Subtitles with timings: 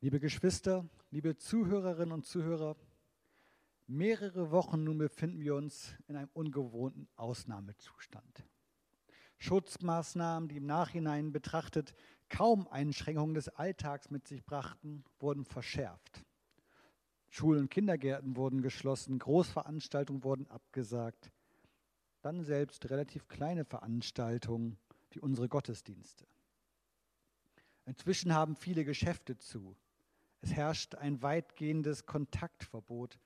[0.00, 2.76] Liebe Geschwister, liebe Zuhörerinnen und Zuhörer,
[3.88, 8.44] mehrere Wochen nun befinden wir uns in einem ungewohnten Ausnahmezustand.
[9.38, 11.96] Schutzmaßnahmen, die im Nachhinein betrachtet
[12.28, 16.24] kaum Einschränkungen des Alltags mit sich brachten, wurden verschärft.
[17.28, 21.32] Schulen und Kindergärten wurden geschlossen, Großveranstaltungen wurden abgesagt,
[22.22, 24.78] dann selbst relativ kleine Veranstaltungen
[25.10, 26.24] wie unsere Gottesdienste.
[27.84, 29.74] Inzwischen haben viele Geschäfte zu.
[30.40, 33.18] Es herrscht ein weitgehendes Kontaktverbot.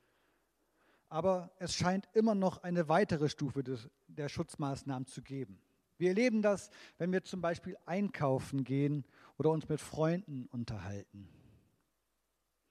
[1.09, 5.61] Aber es scheint immer noch eine weitere Stufe des, der Schutzmaßnahmen zu geben.
[5.99, 9.05] Wir erleben das, wenn wir zum Beispiel einkaufen gehen
[9.37, 11.29] oder uns mit Freunden unterhalten.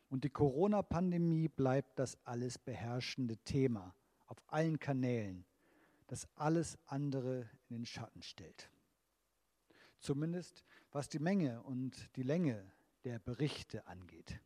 [0.10, 3.96] Und die Corona-Pandemie bleibt das alles beherrschende Thema
[4.28, 5.46] auf allen Kanälen,
[6.08, 8.70] das alles andere in den Schatten stellt.
[10.00, 12.62] Zumindest was die Menge und die Länge
[13.04, 14.40] der Berichte angeht.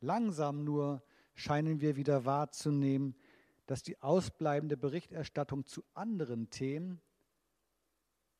[0.00, 1.02] Langsam nur
[1.34, 3.14] scheinen wir wieder wahrzunehmen,
[3.66, 7.00] dass die ausbleibende Berichterstattung zu anderen Themen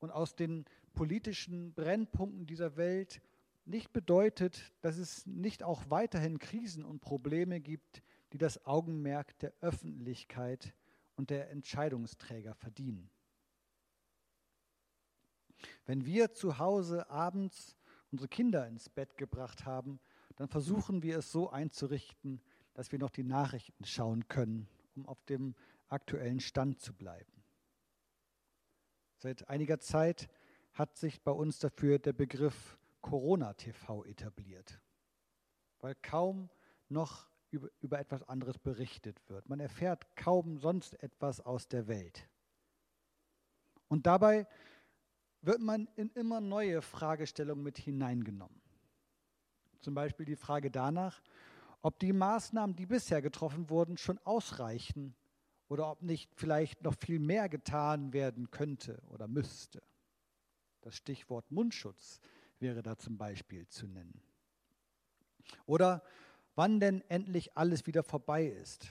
[0.01, 3.23] und aus den politischen Brennpunkten dieser Welt
[3.65, 8.03] nicht bedeutet, dass es nicht auch weiterhin Krisen und Probleme gibt,
[8.33, 10.75] die das Augenmerk der Öffentlichkeit
[11.17, 13.11] und der Entscheidungsträger verdienen.
[15.85, 17.77] Wenn wir zu Hause abends
[18.13, 20.01] unsere Kinder ins Bett gebracht haben,
[20.37, 22.41] dann versuchen wir es so einzurichten,
[22.75, 25.55] dass wir noch die Nachrichten schauen können, um auf dem
[25.89, 27.45] aktuellen Stand zu bleiben.
[29.19, 30.29] Seit einiger Zeit
[30.73, 34.81] hat sich bei uns dafür der Begriff Corona-TV etabliert,
[35.81, 36.49] weil kaum
[36.89, 39.49] noch über, über etwas anderes berichtet wird.
[39.49, 42.29] Man erfährt kaum sonst etwas aus der Welt.
[43.89, 44.47] Und dabei
[45.43, 48.61] wird man in immer neue Fragestellungen mit hineingenommen.
[49.81, 51.23] Zum Beispiel die Frage danach,
[51.83, 55.15] ob die Maßnahmen, die bisher getroffen wurden, schon ausreichen
[55.69, 59.83] oder ob nicht vielleicht noch viel mehr getan werden könnte oder müsste.
[60.83, 62.21] Das Stichwort Mundschutz
[62.59, 64.21] wäre da zum Beispiel zu nennen.
[65.67, 66.03] Oder
[66.55, 68.89] wann denn endlich alles wieder vorbei ist.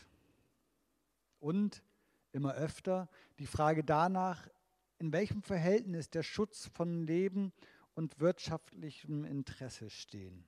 [1.40, 1.84] Und
[2.32, 4.48] immer öfter die Frage danach,
[5.00, 7.54] in welchem Verhältnis der Schutz von Leben
[7.96, 10.46] und wirtschaftlichem Interesse stehen.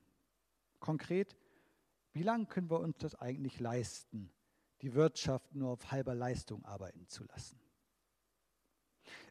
[0.78, 1.36] Konkret,
[2.12, 4.30] wie lange können wir uns das eigentlich leisten,
[4.82, 7.58] die Wirtschaft nur auf halber Leistung arbeiten zu lassen?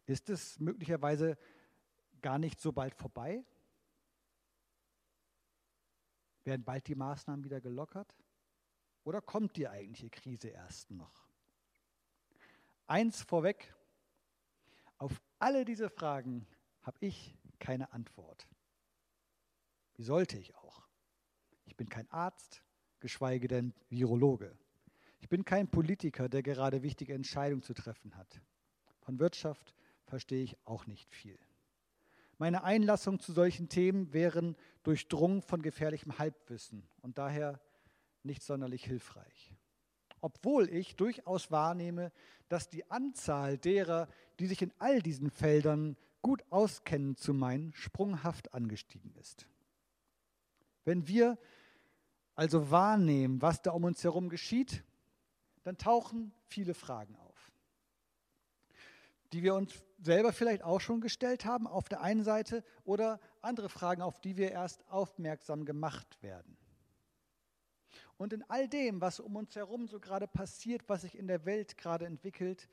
[0.07, 1.37] Ist es möglicherweise
[2.21, 3.45] gar nicht so bald vorbei?
[6.43, 8.15] Werden bald die Maßnahmen wieder gelockert?
[9.03, 11.27] Oder kommt die eigentliche Krise erst noch?
[12.87, 13.73] Eins vorweg,
[15.01, 16.45] auf alle diese Fragen
[16.84, 18.47] habe ich keine Antwort.
[19.95, 20.88] Wie sollte ich auch?
[21.66, 22.62] Ich bin kein Arzt,
[23.00, 24.56] geschweige denn Virologe.
[25.19, 28.41] Ich bin kein Politiker, der gerade wichtige Entscheidungen zu treffen hat.
[29.00, 29.73] Von Wirtschaft
[30.06, 31.40] verstehe ich auch nicht viel.
[32.38, 37.59] Meine Einlassungen zu solchen Themen wären durchdrungen von gefährlichem Halbwissen und daher
[38.22, 39.56] nicht sonderlich hilfreich
[40.21, 42.11] obwohl ich durchaus wahrnehme,
[42.47, 44.07] dass die Anzahl derer,
[44.39, 49.47] die sich in all diesen Feldern gut auskennen zu meinen, sprunghaft angestiegen ist.
[50.85, 51.37] Wenn wir
[52.35, 54.83] also wahrnehmen, was da um uns herum geschieht,
[55.63, 57.51] dann tauchen viele Fragen auf,
[59.31, 63.69] die wir uns selber vielleicht auch schon gestellt haben auf der einen Seite oder andere
[63.69, 66.57] Fragen, auf die wir erst aufmerksam gemacht werden.
[68.21, 71.43] Und in all dem, was um uns herum so gerade passiert, was sich in der
[71.47, 72.69] Welt gerade entwickelt,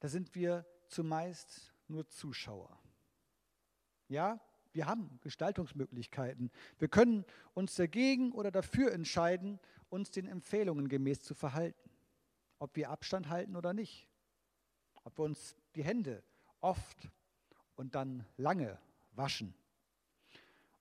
[0.00, 2.76] da sind wir zumeist nur Zuschauer.
[4.08, 4.40] Ja,
[4.72, 6.50] wir haben Gestaltungsmöglichkeiten.
[6.80, 11.88] Wir können uns dagegen oder dafür entscheiden, uns den Empfehlungen gemäß zu verhalten.
[12.58, 14.08] Ob wir Abstand halten oder nicht.
[15.04, 16.24] Ob wir uns die Hände
[16.60, 17.08] oft
[17.76, 18.76] und dann lange
[19.12, 19.54] waschen.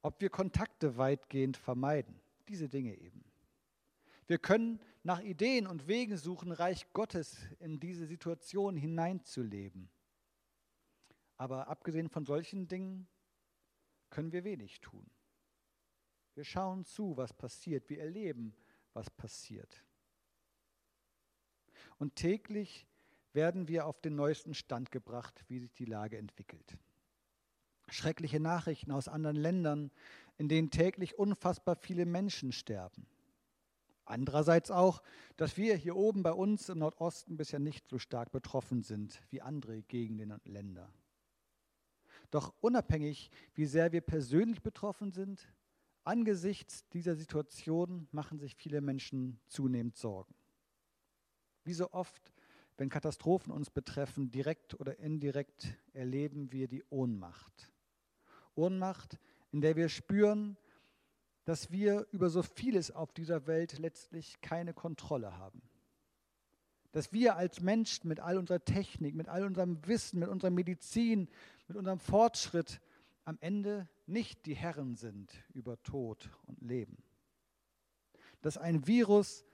[0.01, 2.19] Ob wir Kontakte weitgehend vermeiden.
[2.47, 3.23] Diese Dinge eben.
[4.27, 9.89] Wir können nach Ideen und Wegen suchen, Reich Gottes in diese Situation hineinzuleben.
[11.37, 13.07] Aber abgesehen von solchen Dingen
[14.09, 15.09] können wir wenig tun.
[16.35, 17.89] Wir schauen zu, was passiert.
[17.89, 18.55] Wir erleben,
[18.93, 19.83] was passiert.
[21.97, 22.87] Und täglich
[23.33, 26.77] werden wir auf den neuesten Stand gebracht, wie sich die Lage entwickelt.
[27.89, 29.91] Schreckliche Nachrichten aus anderen Ländern,
[30.37, 33.05] in denen täglich unfassbar viele Menschen sterben.
[34.13, 35.01] Andererseits auch,
[35.37, 39.41] dass wir hier oben bei uns im Nordosten bisher nicht so stark betroffen sind wie
[39.41, 40.93] andere Gegenden und Länder.
[42.29, 45.51] Doch unabhängig, wie sehr wir persönlich betroffen sind,
[46.03, 50.35] angesichts dieser Situation machen sich viele Menschen zunehmend Sorgen.
[51.63, 52.31] Wie so oft,
[52.77, 57.73] wenn Katastrophen uns betreffen, direkt oder indirekt, erleben wir die Ohnmacht.
[58.53, 59.17] Ohnmacht,
[59.51, 60.55] in der wir spüren,
[61.45, 65.61] dass wir über so vieles auf dieser Welt letztlich keine Kontrolle haben.
[66.91, 71.27] Dass wir als Menschen mit all unserer Technik, mit all unserem Wissen, mit unserer Medizin,
[71.67, 72.79] mit unserem Fortschritt
[73.25, 76.97] am Ende nicht die Herren sind über Tod und Leben.
[78.41, 79.45] Dass ein Virus,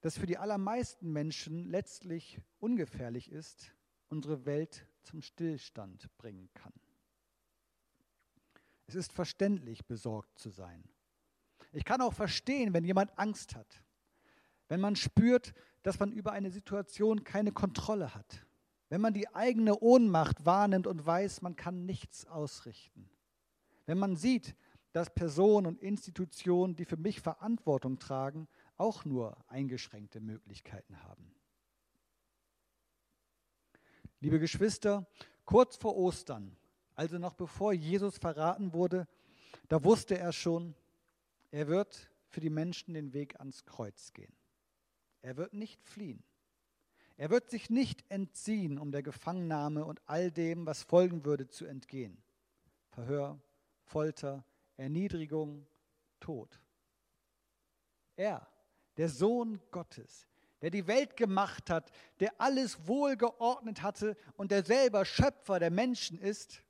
[0.00, 3.72] das für die allermeisten Menschen letztlich ungefährlich ist,
[4.08, 6.72] unsere Welt zum Stillstand bringen kann.
[8.86, 10.84] Es ist verständlich, besorgt zu sein.
[11.72, 13.82] Ich kann auch verstehen, wenn jemand Angst hat,
[14.68, 18.46] wenn man spürt, dass man über eine Situation keine Kontrolle hat,
[18.88, 23.08] wenn man die eigene Ohnmacht wahrnimmt und weiß, man kann nichts ausrichten,
[23.86, 24.54] wenn man sieht,
[24.92, 28.46] dass Personen und Institutionen, die für mich Verantwortung tragen,
[28.76, 31.34] auch nur eingeschränkte Möglichkeiten haben.
[34.20, 35.06] Liebe Geschwister,
[35.44, 36.56] kurz vor Ostern,
[36.94, 39.06] also noch bevor Jesus verraten wurde,
[39.68, 40.74] da wusste er schon,
[41.50, 44.34] er wird für die Menschen den Weg ans Kreuz gehen.
[45.22, 46.22] Er wird nicht fliehen.
[47.16, 51.64] Er wird sich nicht entziehen, um der Gefangennahme und all dem, was folgen würde, zu
[51.64, 52.20] entgehen.
[52.90, 53.40] Verhör,
[53.84, 54.44] Folter,
[54.76, 55.66] Erniedrigung,
[56.18, 56.60] Tod.
[58.16, 58.46] Er,
[58.96, 60.26] der Sohn Gottes,
[60.60, 66.18] der die Welt gemacht hat, der alles wohlgeordnet hatte und der selber Schöpfer der Menschen
[66.18, 66.63] ist,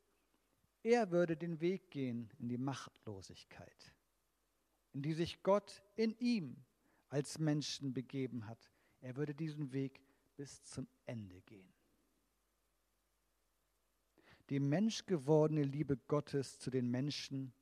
[0.84, 3.94] er würde den Weg gehen in die Machtlosigkeit,
[4.92, 6.56] in die sich Gott in ihm
[7.08, 8.70] als Menschen begeben hat.
[9.00, 10.00] Er würde diesen Weg
[10.36, 11.72] bis zum Ende gehen.
[14.50, 17.54] Die menschgewordene Liebe Gottes zu den Menschen,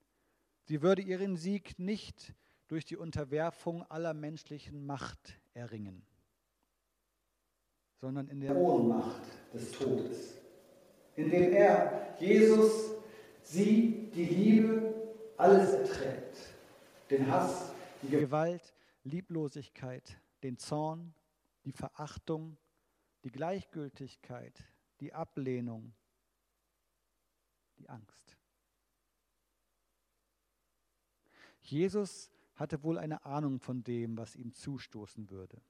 [0.65, 2.35] sie würde ihren Sieg nicht
[2.67, 6.05] durch die Unterwerfung aller menschlichen Macht erringen,
[8.01, 9.23] sondern in der Ohnmacht
[9.55, 10.39] des Todes,
[11.15, 13.02] indem er, Jesus,
[13.43, 14.95] sie, die Liebe,
[15.37, 16.55] alles erträgt.
[17.11, 17.73] Den Hass,
[18.03, 18.75] die Gewalt,
[19.05, 21.15] Lieblosigkeit, den Zorn,
[21.65, 22.57] die Verachtung,
[23.25, 24.65] die Gleichgültigkeit,
[25.01, 25.93] die Ablehnung,
[27.79, 28.37] die Angst.
[31.61, 35.61] Jesus hatte wohl eine Ahnung von dem, was ihm zustoßen würde.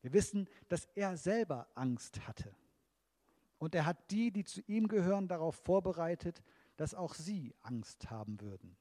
[0.00, 2.54] Wir wissen, dass er selber Angst hatte.
[3.58, 6.42] Und er hat die, die zu ihm gehören, darauf vorbereitet,
[6.78, 8.78] dass auch sie Angst haben würden.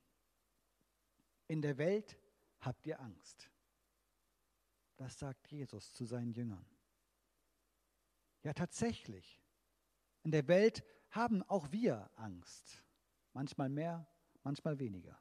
[1.48, 2.16] In der Welt
[2.62, 3.50] habt ihr Angst.
[4.98, 6.66] Das sagt Jesus zu seinen Jüngern.
[8.44, 9.42] Ja, tatsächlich.
[10.22, 12.84] In der Welt haben auch wir Angst.
[13.34, 14.08] Manchmal mehr,
[14.44, 15.20] manchmal weniger.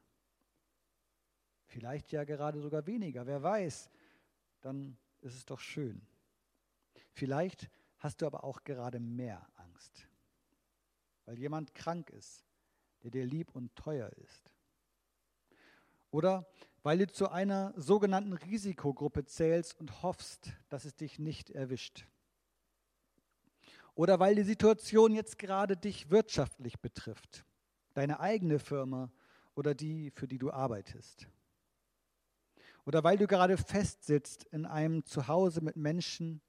[1.64, 3.90] Vielleicht ja gerade sogar weniger, wer weiß.
[4.60, 6.06] Dann ist es doch schön.
[7.12, 10.06] Vielleicht hast du aber auch gerade mehr Angst,
[11.24, 12.45] weil jemand krank ist,
[13.10, 14.50] der dir lieb und teuer ist.
[16.10, 16.46] Oder
[16.82, 22.06] weil du zu einer sogenannten Risikogruppe zählst und hoffst, dass es dich nicht erwischt.
[23.94, 27.44] Oder weil die Situation jetzt gerade dich wirtschaftlich betrifft,
[27.94, 29.10] deine eigene Firma
[29.54, 31.28] oder die, für die du arbeitest.
[32.84, 36.40] Oder weil du gerade festsitzt in einem Zuhause mit Menschen,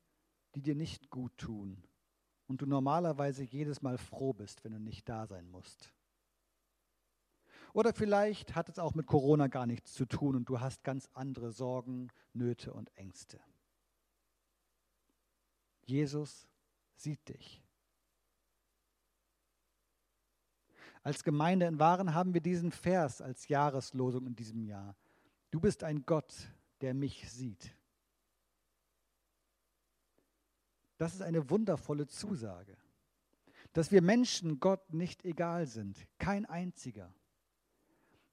[0.55, 1.83] die dir nicht gut tun
[2.47, 5.93] und du normalerweise jedes Mal froh bist, wenn du nicht da sein musst.
[7.73, 11.09] Oder vielleicht hat es auch mit Corona gar nichts zu tun und du hast ganz
[11.13, 13.39] andere Sorgen, Nöte und Ängste.
[15.85, 16.47] Jesus
[16.95, 17.63] sieht dich.
[21.03, 24.95] Als Gemeinde in Waren haben wir diesen Vers als Jahreslosung in diesem Jahr.
[25.51, 26.33] Du bist ein Gott,
[26.81, 27.73] der mich sieht.
[30.97, 32.75] Das ist eine wundervolle Zusage,
[33.71, 37.13] dass wir Menschen Gott nicht egal sind, kein einziger.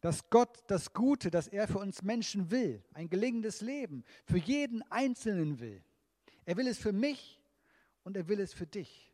[0.05, 4.83] Dass Gott das Gute, das er für uns Menschen will, ein gelingendes Leben, für jeden
[4.93, 5.83] Einzelnen will.
[6.45, 7.41] Er will es für mich
[8.03, 9.11] und er will es für dich.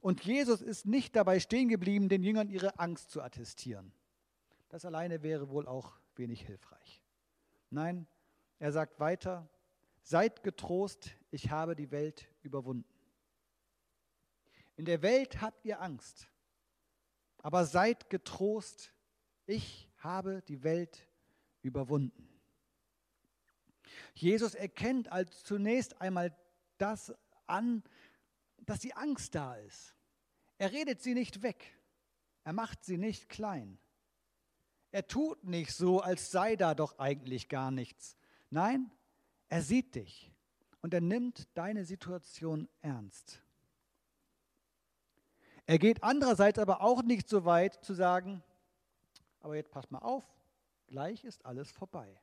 [0.00, 3.92] Und Jesus ist nicht dabei stehen geblieben, den Jüngern ihre Angst zu attestieren.
[4.70, 7.02] Das alleine wäre wohl auch wenig hilfreich.
[7.68, 8.06] Nein,
[8.58, 9.46] er sagt weiter,
[10.00, 12.88] seid getrost, ich habe die Welt überwunden.
[14.76, 16.26] In der Welt habt ihr Angst,
[17.42, 18.94] aber seid getrost,
[19.46, 21.08] ich habe die Welt
[21.62, 22.28] überwunden.
[24.14, 26.36] Jesus erkennt als zunächst einmal
[26.78, 27.14] das
[27.46, 27.82] an,
[28.58, 29.94] dass die Angst da ist.
[30.58, 31.78] Er redet sie nicht weg.
[32.44, 33.78] Er macht sie nicht klein.
[34.90, 38.16] Er tut nicht so, als sei da doch eigentlich gar nichts.
[38.50, 38.90] Nein,
[39.48, 40.32] er sieht dich
[40.80, 43.42] und er nimmt deine Situation ernst.
[45.66, 48.42] Er geht andererseits aber auch nicht so weit zu sagen,
[49.46, 50.24] aber jetzt pass mal auf,
[50.88, 52.20] gleich ist alles vorbei.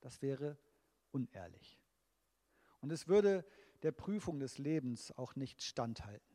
[0.00, 0.56] Das wäre
[1.10, 1.78] unehrlich.
[2.80, 3.44] Und es würde
[3.82, 6.34] der Prüfung des Lebens auch nicht standhalten.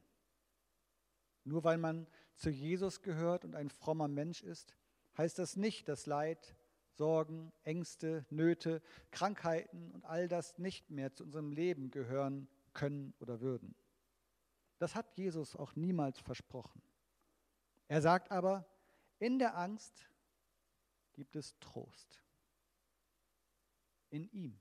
[1.43, 4.75] Nur weil man zu Jesus gehört und ein frommer Mensch ist,
[5.17, 6.55] heißt das nicht, dass Leid,
[6.91, 13.41] Sorgen, Ängste, Nöte, Krankheiten und all das nicht mehr zu unserem Leben gehören können oder
[13.41, 13.73] würden.
[14.77, 16.83] Das hat Jesus auch niemals versprochen.
[17.87, 18.70] Er sagt aber,
[19.21, 20.07] in der Angst
[21.13, 22.19] gibt es Trost.
[24.09, 24.59] In ihm.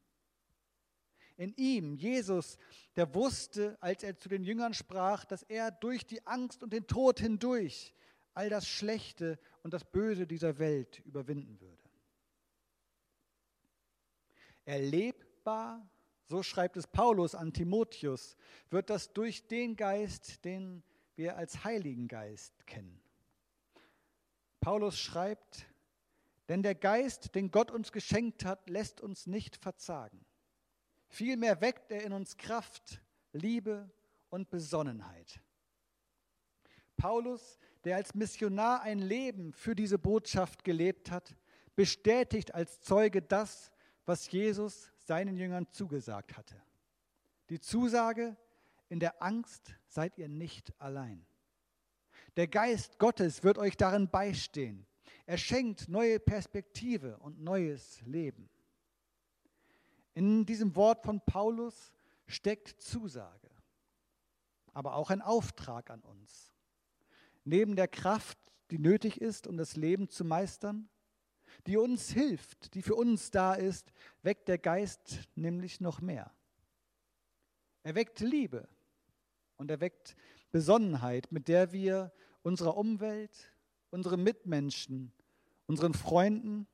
[1.37, 2.59] In ihm, Jesus,
[2.97, 6.87] der wusste, als er zu den Jüngern sprach, dass er durch die Angst und den
[6.87, 7.95] Tod hindurch
[8.35, 11.91] all das Schlechte und das Böse dieser Welt überwinden würde.
[14.67, 15.89] Erlebbar,
[16.27, 18.37] so schreibt es Paulus an Timotheus,
[18.69, 20.85] wird das durch den Geist, den
[21.17, 23.01] wir als Heiligen Geist kennen.
[24.61, 25.67] Paulus schreibt,
[26.49, 30.25] denn der Geist, den Gott uns geschenkt hat, lässt uns nicht verzagen.
[31.09, 33.01] Vielmehr weckt er in uns Kraft,
[33.33, 33.91] Liebe
[34.29, 35.41] und Besonnenheit.
[36.97, 41.35] Paulus, der als Missionar ein Leben für diese Botschaft gelebt hat,
[41.75, 43.71] bestätigt als Zeuge das,
[44.05, 46.61] was Jesus seinen Jüngern zugesagt hatte.
[47.49, 48.37] Die Zusage,
[48.89, 51.25] in der Angst seid ihr nicht allein.
[52.37, 54.87] Der Geist Gottes wird euch darin beistehen.
[55.27, 58.49] Er schenkt neue Perspektive und neues Leben.
[60.15, 61.93] In diesem Wort von Paulus
[62.27, 63.51] steckt Zusage,
[64.73, 66.55] aber auch ein Auftrag an uns.
[67.45, 68.39] Neben der Kraft,
[68.71, 70.89] die nötig ist, um das Leben zu meistern,
[71.67, 76.33] die uns hilft, die für uns da ist, weckt der Geist nämlich noch mehr.
[77.83, 78.69] Er weckt Liebe
[79.57, 80.17] und er weckt
[80.53, 83.53] Besonnenheit, mit der wir unserer Umwelt,
[83.91, 85.13] unseren Mitmenschen,
[85.67, 86.67] unseren Freunden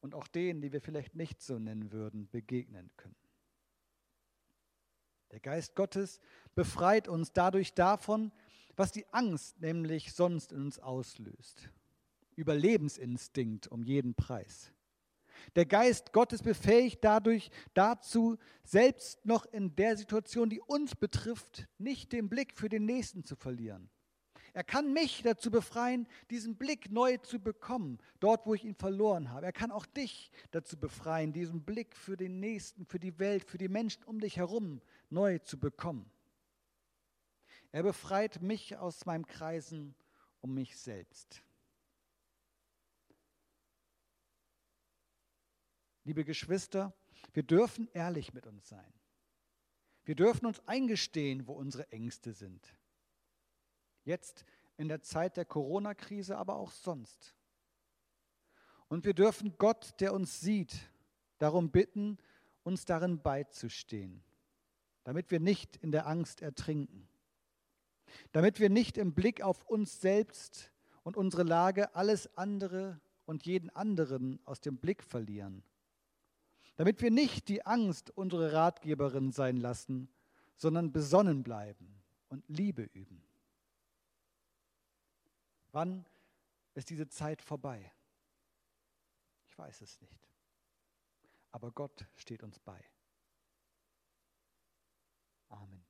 [0.00, 3.16] und auch denen, die wir vielleicht nicht so nennen würden, begegnen können.
[5.30, 6.20] Der Geist Gottes
[6.54, 8.32] befreit uns dadurch davon,
[8.76, 11.68] was die Angst nämlich sonst in uns auslöst.
[12.34, 14.72] Überlebensinstinkt um jeden Preis.
[15.56, 22.12] Der Geist Gottes befähigt dadurch dazu, selbst noch in der Situation, die uns betrifft, nicht
[22.12, 23.90] den Blick für den Nächsten zu verlieren.
[24.52, 29.30] Er kann mich dazu befreien, diesen Blick neu zu bekommen, dort, wo ich ihn verloren
[29.30, 29.46] habe.
[29.46, 33.58] Er kann auch dich dazu befreien, diesen Blick für den Nächsten, für die Welt, für
[33.58, 36.10] die Menschen um dich herum neu zu bekommen.
[37.72, 39.94] Er befreit mich aus meinem Kreisen
[40.40, 41.42] um mich selbst.
[46.10, 46.92] Liebe Geschwister,
[47.34, 48.92] wir dürfen ehrlich mit uns sein.
[50.02, 52.76] Wir dürfen uns eingestehen, wo unsere Ängste sind.
[54.02, 54.44] Jetzt
[54.76, 57.36] in der Zeit der Corona-Krise, aber auch sonst.
[58.88, 60.90] Und wir dürfen Gott, der uns sieht,
[61.38, 62.18] darum bitten,
[62.64, 64.24] uns darin beizustehen,
[65.04, 67.08] damit wir nicht in der Angst ertrinken,
[68.32, 70.72] damit wir nicht im Blick auf uns selbst
[71.04, 75.62] und unsere Lage alles andere und jeden anderen aus dem Blick verlieren,
[76.80, 80.08] damit wir nicht die Angst unsere Ratgeberin sein lassen,
[80.56, 83.22] sondern besonnen bleiben und Liebe üben.
[85.72, 86.06] Wann
[86.72, 87.92] ist diese Zeit vorbei?
[89.46, 90.26] Ich weiß es nicht.
[91.50, 92.82] Aber Gott steht uns bei.
[95.50, 95.89] Amen.